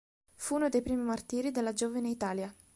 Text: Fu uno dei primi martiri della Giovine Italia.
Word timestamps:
Fu 0.33 0.55
uno 0.55 0.67
dei 0.67 0.81
primi 0.81 1.03
martiri 1.03 1.51
della 1.51 1.73
Giovine 1.73 2.09
Italia. 2.09 2.51